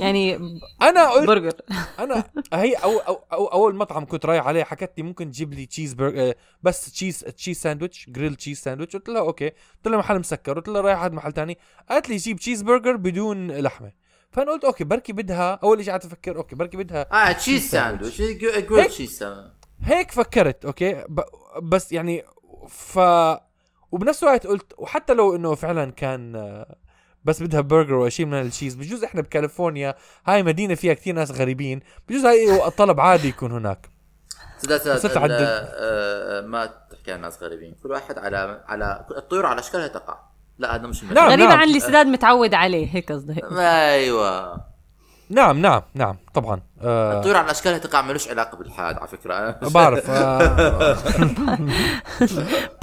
[0.00, 0.36] يعني
[0.82, 1.52] أنا قلت برجر
[1.98, 5.66] أنا هي أو أو أو أول مطعم كنت رايح عليه حكت لي ممكن تجيب لي
[5.66, 9.48] تشيز برجر بس cheese cheese sandwich grilled cheese sandwich قلت لها okay.
[9.48, 10.54] قلت لها محل مسكر.
[10.54, 11.58] قلت لها رايح على محل تاني.
[11.90, 13.92] قالت لي جيب تشيز برجر بدون لحمة.
[14.30, 15.60] فأنا قلت okay بركي بدها.
[15.62, 20.64] أول شيء قعدت أفكر okay بركي بدها آه cheese sandwich grilled cheese sandwich هيك فكرت
[20.64, 21.20] okay ب...
[21.62, 22.24] بس يعني
[22.68, 22.98] ف
[23.92, 26.64] وبنفس الوقت قلت وحتى لو إنه فعلا كان
[27.24, 29.94] بس بدها برجر ولا شيء من ال cheese بجوز إحنا بكاليفورنيا
[30.26, 33.90] هاي مدينة فيها كثير ناس غريبين بجوز هاي الطلب عادي يكون هناك
[34.58, 35.34] سداد سداد صرت أعدل.
[35.40, 40.18] آه، ما تحكي عن ناس غريبين كل واحد على على الطيور على اشكالها تقع
[40.58, 41.28] لا هذا مش نعم.
[41.28, 41.58] غريبة نعم.
[41.58, 44.60] عن اللي سداد متعود عليه هيك قصدي أيوه
[45.30, 46.60] نعم نعم نعم طبعا.
[46.82, 49.50] آه الطيور على اشكالها تقع ملوش علاقة بالحاد على فكرة.
[49.74, 50.96] بعرف آه.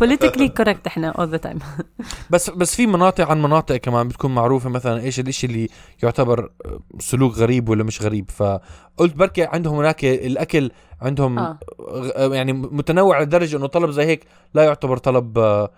[0.03, 1.63] Politically correct إحنا all the time.
[2.29, 5.69] بس بس في مناطق عن مناطق كمان بتكون معروفة مثلا إيش الاشي اللي
[6.03, 8.31] يعتبر آه، سلوك غريب ولا مش غريب.
[8.31, 11.59] فقلت بركي عندهم هناك الأكل عندهم آه.
[11.89, 15.69] غ- يعني متنوع لدرجة إنه طلب زي هيك لا يعتبر طلب آه،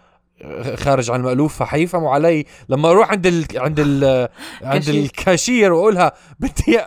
[0.75, 2.45] خارج عن المألوف فحيفهموا علي.
[2.69, 4.03] لما أروح عند ال عند ال
[4.61, 5.03] عند كاشير.
[5.03, 6.77] الكاشير وأقولها بدي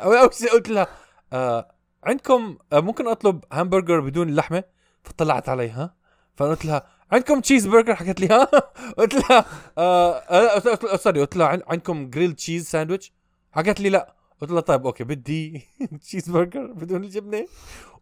[0.52, 0.87] قلت لها
[1.32, 1.68] آه
[2.04, 4.64] عندكم آه ممكن أطلب همبرجر بدون اللحمه
[5.04, 5.94] فطلعت علي ها؟
[6.37, 8.44] فقلت لها عندكم تشيز برجر حكت لي ها؟
[8.98, 9.44] قلت لها
[9.78, 13.12] آه آه، قلت- قلت- sorry قلت لها عن- عندكم grilled cheese sandwich
[13.52, 14.14] حكت لي لا.
[14.40, 15.66] قلت لها طيب okay بدي
[16.02, 17.46] تشيز برجر بدون الجبنة.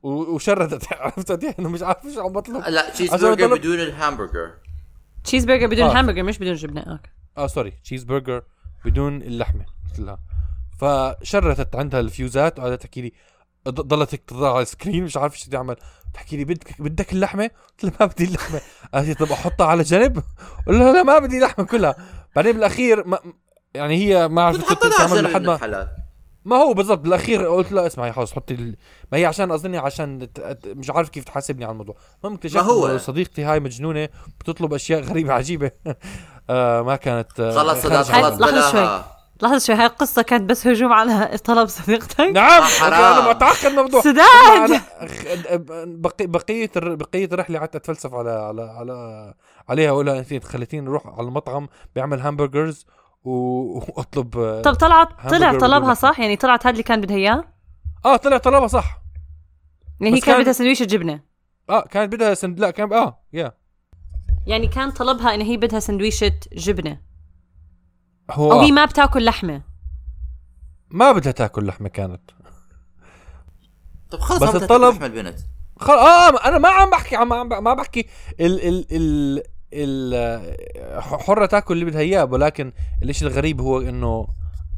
[0.02, 2.64] وشردت عرفت؟ انه مش عارف شو عم بطلب.
[2.68, 4.50] لا تشيز برجر بدون الهامبرجر
[5.26, 6.00] تشيز برجر بدون آه.
[6.00, 6.80] همبرجر مش بدون جبنة.
[6.80, 7.10] okay.
[7.38, 8.42] آه sorry cheeseburger
[8.84, 9.64] بدون اللحمة.
[9.90, 10.18] قلت لها
[10.78, 13.12] فشورتت عندها الفيوزات وقعدت تحكي لي
[13.68, 15.76] ض- ضلت هيك تطلع على ال screen مش عارف شو بدي أعمل.
[16.14, 18.60] تحكي لي بدك بدك اللحمة؟ قلت لها ما بدي اللحمة.
[18.94, 20.16] قالت لي طب أحطها على جنب؟
[20.66, 21.96] قلت لها لا ما بدي لحمه كلها.
[22.36, 23.18] بعدين بالأخير ما
[23.74, 25.88] يعني هي ما عرفت تعمل لحد ما الحلال.
[26.46, 28.76] ما هو بالضبط بالأخير قلت لها اسمعي خلص حطي ال...
[29.12, 31.96] ما هي عشان أظني عشان ت- ت- مش عارف كيف تحاسبني على الموضوع.
[32.24, 32.98] المهم اكتشفت ما هو.
[32.98, 34.08] صديقتي هاي مجنونة
[34.40, 35.70] بتطلب أشياء غريبة عجيبة.
[36.50, 39.12] آه ما كانت آه، خلص خلص لحظة بلاها.
[39.42, 42.92] لحظة شوي هاي القصة كانت بس هجوم على طلب صديقتك؟ نعم حرام.
[42.94, 44.00] أنا معتقد الموضوع.
[44.00, 44.80] سداد!
[45.50, 49.34] أنا بقي بقية الر- بقية الرحلة قعدت أتفلسف على على على
[49.68, 53.05] عليها أقول لها انت خليتيني نروح على المطعم بيعمل همبرجرز و-
[53.96, 57.44] واطلب آه، طب طلعت طلع طلبها صح؟ يعني طلعت هذا اللي كان بدها اياه
[58.04, 59.02] آه طلع طلبها صح.
[60.00, 61.20] يعني هي كان كان- بدها سندويشة جبنه
[61.70, 62.60] آه كانت بدها سند...
[62.60, 63.52] لا كان آه يا
[64.46, 67.00] يعني كان طلبها إن هي بدها سندويشة جبنة.
[68.30, 68.60] هو أو.
[68.60, 69.62] هي ما بتاكل لحمة.
[70.90, 72.30] ما بدها تاكل لحمة كانت.
[74.10, 75.38] طب خلص بس الطلب- تاكل لحم البنت.
[75.80, 75.92] خل...
[75.92, 78.06] آه أنا ما عم بحكي عم عم- ما بحكي
[78.40, 79.42] ال ال ال ال
[81.00, 84.28] حرة تاكل اللي بدها إياه ولكن الإشي الغريب هو إنه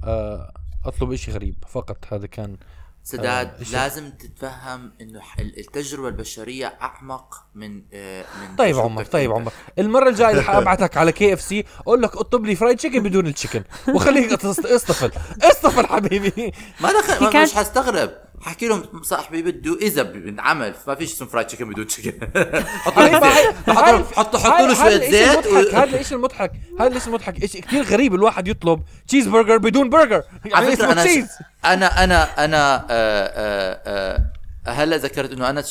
[0.04, 0.52] آه
[0.86, 1.96] أطلب إشي غريب فقط.
[2.12, 2.56] هذا كان
[3.04, 9.32] سداد آه، لازم تتفهم إنه ح- التجربة البشرية أعمق من آه، من طيب عمر طيب.
[9.32, 9.52] عمر.
[9.78, 13.64] المرة الجاية اللي حابعتك على KFC أقول لك اطلب لي fried chicken بدون ال chicken.
[13.94, 16.52] وخليك اصطفل اصطفل حبيبي.
[16.80, 18.10] ما دخل مش حستغرب.
[18.40, 22.28] حكي لهم صاحبي بده إذا بنعمل فما فيش اسمه fried chicken بدون chicken
[22.84, 27.46] حطوا هاي- حطوا حطوا له شوية زيت هذا الشيء المضحك هذا الشيء المضحك.
[27.46, 31.28] شيء كثير غريب الواحد يطلب تشيز برجر بدون برجر يعني على فكرة اسمه أنا cheese
[31.64, 34.22] أنا أنا أنا آه، آه،
[34.66, 35.64] آه، هلأ ذكرت إنه أنا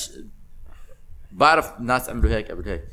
[1.32, 2.84] بعرف ناس عملوا هيك قبل هيك.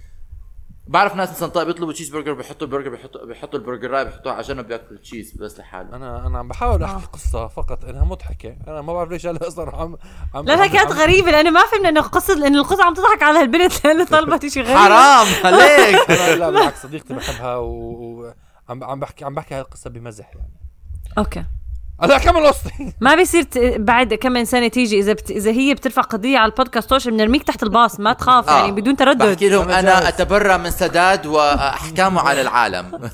[0.87, 4.67] بعرف ناس مثلا طيب بيطلبوا تشيز برجر بيحطوا البرجر بيحطوا بيحطوا البرجرايه بيحطوها على جنب
[4.69, 5.97] بياكلوا cheese بس لحاله.
[5.97, 6.87] أنا أنا عم بحاول آه.
[6.97, 8.57] أحكي قصة فقط إنها مضحكة.
[8.69, 9.97] أنا ما بعرف ليش هلا أصلا عم
[10.35, 13.85] عم لا كانت غريبة لأنه ما فهمنا إنه قصه لأنه القصة عم تضحك على هالبنت
[13.87, 14.77] لأنه طلبت شيء غريب.
[14.77, 18.35] حرام عليك لا بالعكس صديقتي بحبها وعم.
[18.69, 20.61] عم بحكي عم بحكي هاي القصة بمزح يعني.
[21.19, 21.45] okay.
[22.03, 23.47] لا كمل قصتي ما بيصير.
[23.77, 25.31] بعد كم من سنه تيجي إذا بت...
[25.31, 28.59] إذا هي بترفع قضية على البودكاست توش بنرميك تحت الباص ما تخاف آه.
[28.61, 29.23] يعني بدون تردد.
[29.27, 30.09] بحكي لهم أنا أنا.
[30.09, 32.87] اتبرى من سداد وأحكامه على العالم.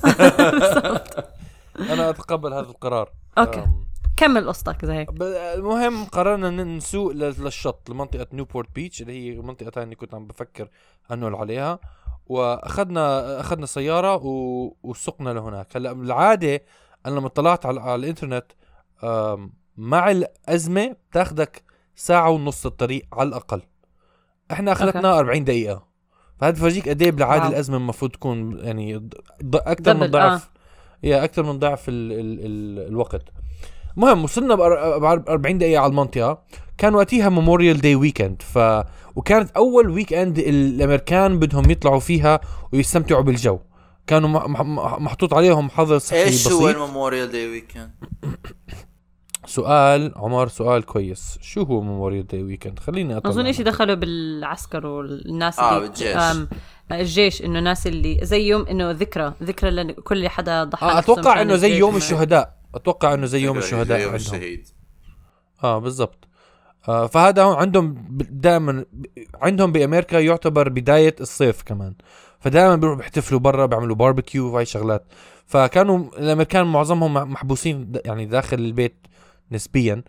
[1.91, 3.09] أنا أتقبل هذا القرار.
[3.37, 3.59] okay.
[3.59, 3.85] أم،
[4.17, 5.09] كمل قصتك زي هيك.
[5.21, 10.67] المهم قررنا نسوق لل- للشط لمنطقة نيوبورت بيتش اللي هي منطقة ثانية كنت عم بفكر
[11.11, 11.79] انقل عليها.
[12.27, 14.71] واخذنا أخذنا سيارة و...
[14.83, 15.67] وسقنا لهناك.
[15.77, 16.61] هلأ بالعادة
[17.05, 18.45] أنا لما طلعت على, على الإنترنت
[19.77, 21.63] مع الأزمة بتاخدك
[21.95, 23.61] ساعة ونص الطريق على الأقل.
[24.51, 25.87] إحنا اخذتنا 40 دقيقة.
[26.39, 27.47] فهذا بفرجيك قد إيه بالعاده.
[27.47, 29.09] الأزمة المفروض تكون يعني
[29.53, 30.49] أكثر من دبل، ضعف.
[31.03, 33.23] يا أكثر من ضعف ال ال ال الوقت.
[33.97, 36.43] المهم وصلنا ب 40 دقيقة على المنطقة.
[36.77, 38.57] كان وقتها Memorial Day weekend ف
[39.15, 42.39] وكانت أول weekend الأمريكان بدهم يطلعوا فيها
[42.73, 43.59] ويستمتعوا بالجو.
[44.07, 44.29] كانوا
[44.99, 46.75] محطوط عليهم حظر صحي إيش هو بسيط.
[46.75, 47.91] ال Memorial Day weekend
[49.45, 51.37] سؤال عمر سؤال كويس.
[51.41, 56.47] شو هو Memorial Day weekend خليني أطلع أظن شيء دخلوا بالعسكر والناس آه، اللي بالجيش.
[56.91, 61.55] الجيش إنه ناس اللي زي يوم إنه ذكرى ذكرى لكل حدا ضحى آه أتوقع إنه
[61.55, 62.57] زي يوم الشهداء.
[62.75, 64.35] أتوقع إنه زي يوم يوم الشهداء يوم عندهم.
[64.35, 64.67] الشهيد.
[65.63, 66.27] آه بالضبط.
[66.89, 68.85] آه فهذا هو عندهم دائما
[69.41, 71.93] عندهم بأمريكا يعتبر بداية الصيف كمان.
[72.39, 75.05] فدائما بيروحوا بيحتفلوا برا بيعملوا باربيكيو وهي شغلات.
[75.45, 79.07] فكانوا الامريكان معظمهم محبوسين يعني داخل البيت
[79.51, 80.03] نسبيا.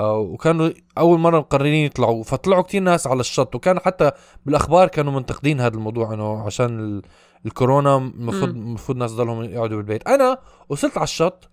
[0.00, 4.10] آه وكانوا أول مرة مقررين يطلعوا فطلعوا كتير ناس على الشط وكان حتى
[4.46, 7.02] بالأخبار كانوا منتقدين هذا الموضوع إنه عشان ال-
[7.46, 8.48] الكورونا المفروض.
[8.48, 10.08] المفروض الناس ضلهم يقعدوا بالبيت.
[10.08, 11.48] أنا وصلت على الشط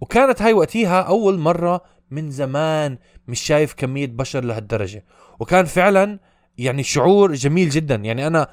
[0.00, 1.80] وكانت هاي وقتها أول مرة
[2.10, 5.04] من زمان مش شايف كمية بشر لهالدرجة.
[5.40, 6.18] وكان فعلا
[6.58, 7.94] يعني شعور جميل جدا.
[7.94, 8.48] يعني أنا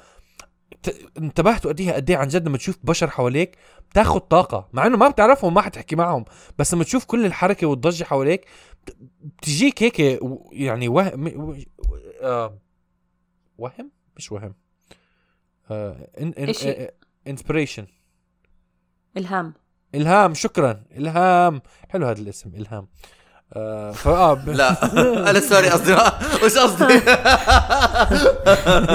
[1.18, 3.56] انتبهت وقتها قد إيه عن جد لما تشوف بشر حواليك
[3.90, 6.24] بتاخذ طاقة مع إنه ما بتعرفهم ما حتحكي معهم
[6.58, 8.46] بس لما تشوف كل الحركة والضجة حواليك
[8.86, 10.20] بت- بتجيك هيك
[10.52, 11.54] يعني وهم
[12.22, 12.58] آه،
[13.58, 14.54] وهم؟ مش وهم.
[15.70, 16.86] إشي.
[17.26, 17.86] inspiration
[19.16, 19.54] إلهام.
[19.94, 20.84] إلهام شكرا.
[20.96, 21.62] إلهام.
[21.88, 22.88] حلو هذا الاسم إلهام.
[23.56, 24.76] آه لا.
[25.30, 25.92] أنا sorry قصدي
[26.44, 27.00] وش قصدي؟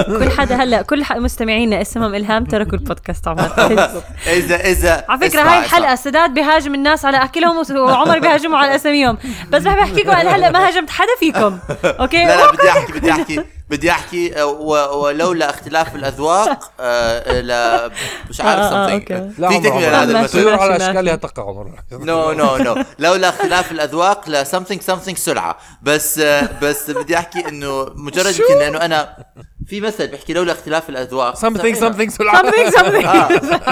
[0.19, 3.49] كل حدا هلا كل مستمعينا اسمهم إلهام تركوا البودكاست عمر
[4.27, 9.17] اذا إذا على فكرة هاي الحلقة سداد بيهاجم الناس على أكلهم وعمر بيهاجموا على أساميهم.
[9.49, 11.59] بس بحب احكي لكم أنا هلا ما هاجمت حدا فيكم.
[11.85, 13.56] okay؟ لا لا بدي أحكي بدي أحكي.
[13.69, 14.45] بدي أحكي آه،
[14.95, 17.91] ولولا اختلاف الأذواق آه، لا
[18.29, 19.31] مش عارف آه، آه،.
[19.37, 20.03] لا في تكمله عمره.
[20.03, 20.17] هذا ماشي.
[20.17, 20.75] المثل الطيور على.
[20.75, 26.19] اشكالها تقع مرة no no no لولا اختلاف الأذواق ل something something سرعة بس
[26.61, 29.25] بس بدي أحكي إنه مجرد؟ يمكن لأنه أنا
[29.67, 31.35] في مثل بيحكي لولا اختلاف الأذواق.
[31.35, 33.05] Something something something something.
[33.05, 33.27] آه.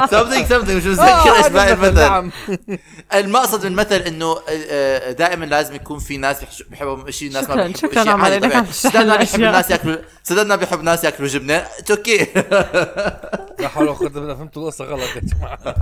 [0.06, 0.72] something something.
[0.72, 2.32] مش آه، متذكر إيش هذا باقي المثل، المثل نعم.
[3.14, 6.38] المقصد من المثل إنه آه، دائما لازم يكون في ناس
[6.70, 8.56] بيحبوا شيء ناس ما شكراً- بيحبوا شكراً شيء عادي طبيعي.
[8.58, 9.40] عم تشرح سدادنا لنا بيحب.
[9.44, 11.56] الناس ياكلوا سدادنا بيحب الناس ياكلوا جبنة.
[11.80, 12.18] it's okay
[13.60, 15.60] لا حول ولا قوة إلا بالله فهمتوا القصة غلط يا جماعة.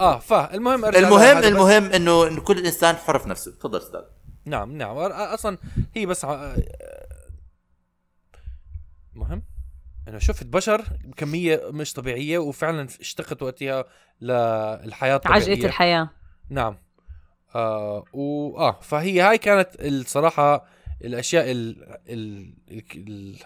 [0.00, 1.38] آه فالمهم المهم.
[1.38, 3.52] المهم إنه إنه كل إنسان حر في نفسه.
[3.60, 4.00] تفضل أستاذ.
[4.46, 4.96] نعم نعم.
[4.96, 5.58] أصلا
[5.94, 6.56] هي بس ع-
[9.14, 9.42] مهم.
[10.08, 13.84] أنا شفت بشر بكميه مش طبيعية وفعلا اشتقت وقتها
[14.20, 15.42] للحياة الطبيعية.
[15.52, 16.10] عجقة الحياة.
[16.50, 16.78] نعم.
[17.54, 20.66] آه و آه فهي هاي كانت الصراحة
[21.04, 22.54] الأشياء ال ال
[22.96, 23.36] ال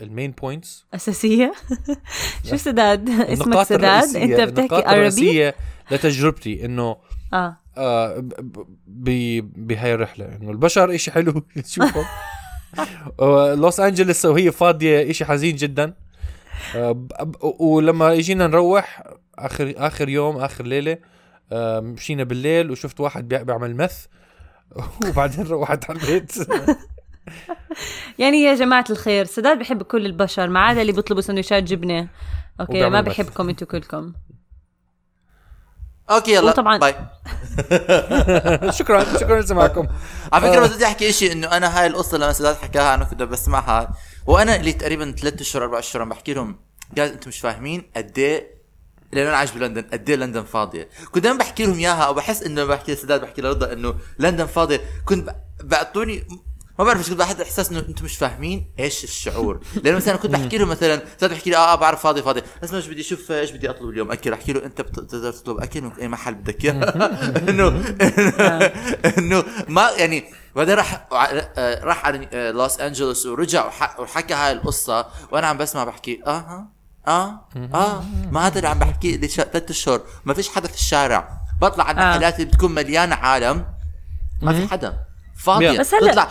[0.00, 1.52] ال main points أساسية.
[2.50, 5.52] شو سداد؟ اسمك سداد؟ أنت بتحكي عربي؟
[5.90, 6.96] لتجربتي إنه
[7.32, 7.56] آه.
[7.78, 8.18] آه
[8.86, 10.24] ب- بهاي الرحلة.
[10.36, 11.32] إنه البشر إشي حلو.
[11.64, 12.04] تشوفه
[13.20, 15.94] آه، لوس أنجلس وهي فاضية إشي حزين جدا.
[16.76, 17.06] آه،
[17.60, 19.02] ولما اجينا نروح
[19.38, 20.98] اخر آخر يوم آخر ليلة
[21.52, 24.06] آه، مشينا بالليل وشفت واحد بيع- بيعمل مث
[25.08, 26.32] وبعدين روحت على البيت.
[28.18, 32.08] يعني يا جماعة الخير سداد بحب كل البشر ما عدا اللي بيطلبوا سندويشات جبنة.
[32.60, 33.00] okay ما.
[33.00, 34.12] بحبكم أنتوا كلكم.
[36.14, 36.94] okay يلا وطبعاً- bye.
[38.78, 39.86] شكرا شكرا لسماعكم.
[40.32, 40.68] على فكرة آه.
[40.68, 43.94] بس بدي أحكي شيء إنه أنا هاي القصة لما سداد حكاها أنا كنت بسمعها
[44.26, 46.56] وأنا اللي تقريبا ثلاث أشهر أربع أشهر عم بحكي لهم
[46.94, 48.62] جايز أنتم مش فاهمين قد إيه
[49.12, 50.88] لأنه أنا عايش بلندن قد إيه لندن فاضية.
[51.10, 54.80] كنت دائما بحكي لهم إياها أو بحس إنه بحكي لسداد بحكي لرضا إنه لندن فاضية.
[55.04, 55.34] كنت ب-
[55.68, 56.26] بعطوني
[56.82, 59.60] ما بعرف إيش كنت بحس إحساس إنه أنتم مش فاهمين إيش الشعور.
[59.84, 62.42] لأنه مثلا كنت بحكي له مثلا سداد بحكي لي آه, آه بعرف فاضي فاضي.
[62.62, 64.32] بس مش بدي أشوف إيش بدي أطلب اليوم؟ أكل.
[64.32, 66.74] أحكي له أنت بتقدر تطلب أكل؟ من اي محل بدك إياه.
[67.48, 67.68] إنه
[69.18, 70.24] إنه ما يعني
[70.56, 75.06] بعدين راح آه، راح على آه، لوس أنجلوس ورجع وح- وحكى هاي القصة.
[75.32, 76.66] وأنا عم بسمع بحكي آه
[77.08, 80.00] آه آه ما هذا اللي عم بحكي لي ثلاث أشهر.
[80.24, 81.28] ما فيش حدا في الشارع.
[81.60, 82.04] بطلع على آه.
[82.04, 83.64] المحلات اللي بتكون مليانة عالم.
[84.42, 84.96] ما في حدا.
[85.44, 85.78] فاضية.
[85.80, 86.28] بس هلأ- تطلع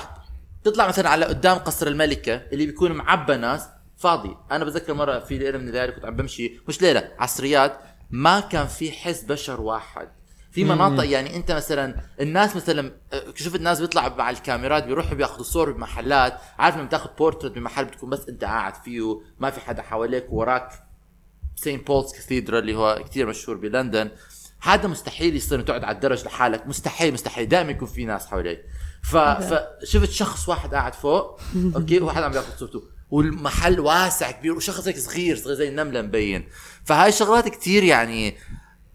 [0.64, 3.68] تطلع مثلا على قدام قصر الملكة اللي بيكون معبى ناس.
[3.98, 4.38] فاضي.
[4.52, 6.60] أنا بتذكر مرة في ليلة من الليالي كنت عم بمشي.
[6.68, 7.80] مش ليلة عصريات.
[8.10, 10.10] ما كان في حس بشر واحد.
[10.52, 15.44] في مناطق يعني أنت مثلا الناس مثلا آه، شفت الناس بيطلعوا مع الكاميرات بيروحوا بياخذوا
[15.44, 16.38] صور بمحلات.
[16.60, 20.84] عارف لما تاخذ بورتريت بمحل بتكون بس أنت قاعد فيه ما في حدا حواليك وراك
[21.56, 24.12] Saint Paul's Cathedral اللي هو كتير مشهور بلندن.
[24.62, 26.68] هذا مستحيل يصير تقعد على الدرج لحالك.
[26.68, 27.50] مستحيل مستحيل.
[27.50, 28.62] دائما يكون في ناس حواليك.
[29.04, 29.18] ف...
[29.18, 31.40] فشفت شخص واحد قاعد فوق
[31.76, 32.84] okay؟ وواحد عم ياخذ صورته.
[33.12, 36.48] والمحل واسع كبير وشخص هيك صغير صغير زي النملة مبين.
[36.86, 38.36] فهاي شغلات كتير يعني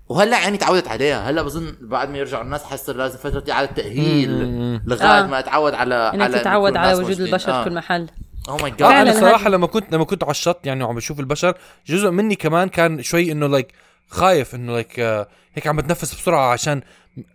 [0.09, 1.31] وهلأ يعني تعودت عليها.
[1.31, 4.31] هلأ بظن بعد ما يرجعوا الناس حيصير لازم فترة اعاده تاهيل
[4.87, 5.27] لغاية آه.
[5.27, 7.65] ما اتعود على إنك على تتعود على وجود البشر آه.
[7.65, 8.09] في كل محل.
[8.49, 11.55] oh my فعلاً أنا صراحة لما كنت لما كنت على الشط يعني وعم بشوف البشر
[11.87, 13.73] جزء مني كمان كان شوي إنه like
[14.09, 15.01] خايف إنه like
[15.55, 16.83] هيك عم بتنفس بسرعة عشان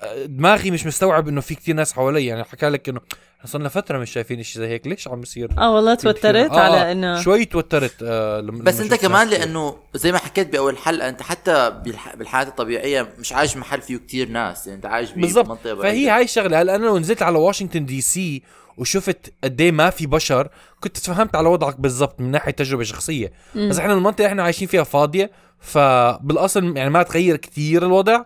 [0.01, 2.99] آه، دماغي مش مستوعب إنه في كتير ناس حوالي يعني حكى لك إنه
[3.45, 6.91] صرنا فترة مش شايفين شيء زي هيك ليش عم بصير آه والله توترت آه، على
[6.91, 9.27] إنه شوي توترت آه لما بس لما انت كمان.
[9.27, 12.15] لأنه زي ما حكيت بأول حلقة أنت حتى بالح...
[12.15, 16.15] بالحياة الطبيعية مش عايش محل فيه كتير ناس يعني أنت عايش بالضبط بمنطقه فهي بعيدة.
[16.15, 18.41] هاي الشغله هلأ أنا لو نزلت على واشنطن دي سي
[18.77, 23.31] وشفت قد إيه ما في بشر كنت تفهمت على وضعك بالضبط من ناحية تجربة شخصية.
[23.55, 28.21] بس إحنا المنطقة اللي إحنا عايشين فيها فاضية فبالأصل يعني ما تغير كتير الوضع.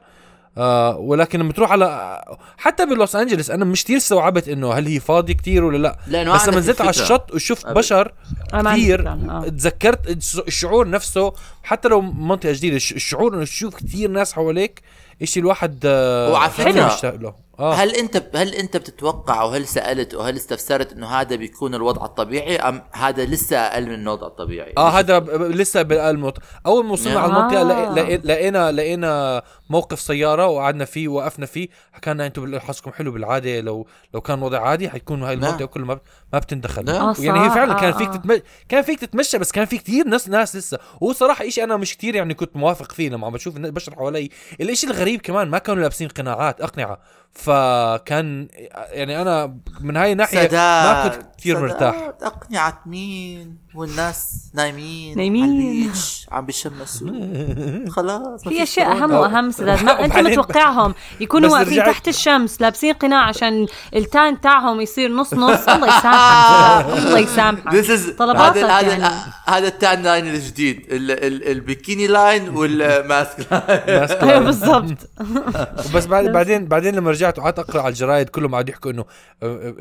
[0.57, 2.21] آه ولكن لما تروح على
[2.57, 5.97] حتى بلوس أنجلس أنا مش كثير استوعبت إنه هل هي فاضية كتير ولا لا.
[6.07, 6.89] لأنه بس لما نزلت على.
[6.89, 7.77] الشط وشفت أبد.
[7.77, 8.13] بشر
[8.53, 9.43] كثير آه.
[9.47, 11.33] تذكرت الش- الشعور نفسه.
[11.63, 14.81] حتى لو منطقة جديدة الش- الشعور إنه تشوف كثير ناس حواليك
[15.21, 20.91] اشي الواحد آه، وعلى حلو آه هل أنت هل أنت بتتوقع وهل سألت وهل استفسرت
[20.93, 25.81] إنه هذا بيكون الوضع الطبيعي أم هذا لسه أقل من الوضع الطبيعي آه هذا لسه
[25.81, 27.19] بالموت أول ما وصلنا.
[27.19, 27.63] على المنطقة آه.
[27.63, 33.11] لقي- لقي- لقينا لقينا موقف سيارة وقعدنا فيه وقفنا فيه حكى لنا أنتم حظكم حلو
[33.11, 35.67] بالعادة لو لو كان وضع عادي حيكون هاي المنطقة نعم.
[35.67, 35.99] كلها ما
[36.33, 36.95] ما بتندخل نعم.
[36.95, 37.55] آه، يعني هي صح.
[37.55, 38.15] فعلا كان آه، فيك آه.
[38.15, 38.39] تتم...
[38.69, 41.97] كان فيك تتمشى بس كان في كتير ناس ناس لسه وهو صراحة شيء أنا مش
[41.97, 44.29] كتير يعني كنت موافق فيه لما عم بشوف الناس- البشر حوالي
[44.61, 46.99] الإشي الغريب كمان ما كانوا لابسين قناعات أقنعة
[47.31, 48.47] فكان
[48.91, 55.91] يعني أنا من هاي الناحيه ما كنت كتير مرتاح سداد أقنعة مين والناس نايمين نايمين.
[56.31, 57.09] عم بيشمسوا
[57.95, 58.91] خلاص في أشياء.
[58.91, 60.93] أهم وأهم سداد ما أنت متوقعهم.
[61.19, 65.69] يكونوا واقفين تحت الشمس لابسين قناع عشان ال tan تاعهم يصير نص نص.
[65.69, 66.97] الله يسامحك.
[67.05, 68.17] الله يسامحك.
[68.17, 69.15] طلباتك هذا هذا يعني.
[69.47, 70.85] هذا ال tan line الجديد.
[70.91, 75.09] ال ال ال bikini line وال mask line أيوه بالضبط.
[75.95, 79.05] بس بعد بعدين بعدين لما رجعت وقعدت أقرأ على الجرايد كلهم قاعد يحكوا انه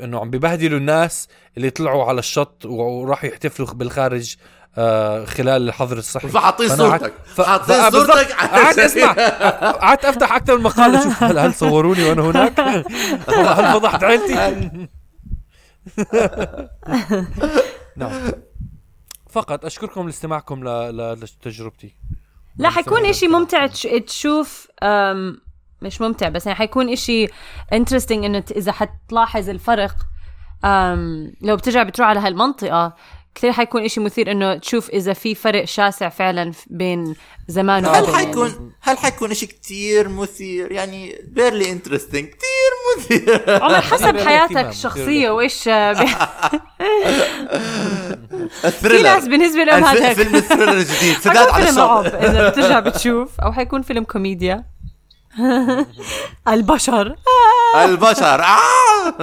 [0.03, 4.35] إنه عم ببهدلوا الناس اللي طلعوا على الشط وراحوا يحتفلوا بالخارج.
[4.77, 6.27] آه، خلال الحظر الصحي.
[6.27, 7.13] فحاطين صورتك.
[7.37, 7.91] حاطين.
[7.91, 8.31] صورتك.
[8.31, 8.79] قعدت.
[8.79, 9.11] اسمع
[9.71, 12.59] قعدت افتح أكثر من مقال أشوف هل هل صوروني وأنا هناك؟
[13.29, 14.35] هل فضحت عيلتي؟
[17.97, 18.31] نعم.
[19.29, 21.95] فقط أشكركم لاستماعكم ل- ل- لتجربتي.
[22.57, 24.67] لا حيكون إشي ممتع تش- تشوف
[25.81, 27.27] مش ممتع بس يعني حيكون إشي
[27.73, 29.95] انترستنج إنه إذا حتلاحظ الفرق
[31.41, 32.93] لو بترجع بتروح على هالمنطقة
[33.35, 37.15] كثير حيكون إشي مثير إنه تشوف إذا في فرق شاسع فعلا بين
[37.47, 43.63] زمان هل وقبل حيكون هل حيكون شيء كتير مثير؟ يعني very interesting كتير مثير.
[43.63, 45.63] عمر حسب حياتك الشخصية وإيش
[48.81, 52.47] في ناس بالنسبة لهم هذا فيلم ال thriller الجديد سداد حيكون على فيلم رعب اذا
[52.49, 53.39] بترجع بتشوف.
[53.41, 54.63] أو حيكون فيلم كوميديا.
[56.47, 57.15] البشر.
[57.75, 58.43] البشر.
[58.43, 59.13] آه!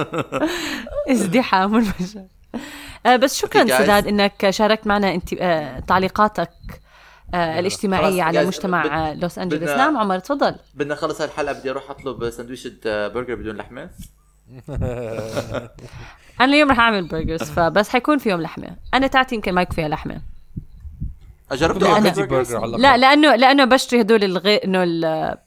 [1.11, 2.25] إزدحام البشر.
[3.05, 3.63] بس شكرا.
[3.63, 6.49] سداد إنك شاركت معنا أنت آه، تعليقاتك
[7.33, 11.53] آه، الاجتماعية على مجتمع بد- آه، لوس أنجلوس بدنا- نعم عمر تفضل بدنا نخلص هالحلقة
[11.59, 13.89] بدي أروح أطلب سندويشة آه، برجر بدون لحمة
[16.41, 19.87] أنا اليوم رح أعمل burgers فبس حيكون فيهم لحمة أنا تاعتي يمكن ما يكون فيها
[19.87, 20.21] لحمة
[22.63, 23.01] على لا الأقل.
[23.01, 25.37] لأنه لأنه بشتري هدول الغي إنه ال.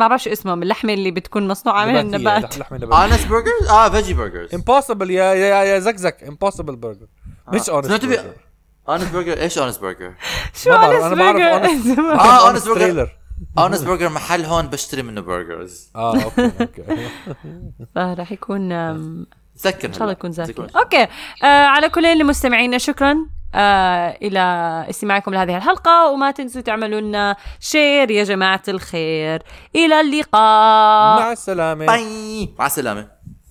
[0.00, 2.58] ما بعرف شو اسمهم اللحمة اللي بتكون مصنوعة من النبات.
[2.58, 6.22] لحمة نباتية Honest Burgers آه veggie burgers Impossible يا يا يا زكزك.
[6.28, 7.06] Impossible burger
[7.48, 8.32] مش honest burger
[8.88, 10.12] honest burger إيش honest burger؟
[10.54, 13.10] شو burger؟ honest- آه honest burger.
[13.58, 17.08] honest burger محل هون بشتري منه burgers آه okay okay.
[17.94, 18.68] فراح يكون
[19.54, 20.66] سكر إن شاء الله يكون زاكي.
[20.76, 21.02] okay.
[21.42, 23.16] آه على كل اللي مستمعينا شكرا.
[23.54, 24.40] آه إلى
[24.90, 29.42] استماعكم لهذه الحلقة وما تنسوا تعملوا لنا share يا جماعة الخير.
[29.76, 31.20] إلى اللقاء.
[31.20, 31.86] مع السلامة.
[31.86, 32.54] bye.
[32.58, 33.19] مع السلامة.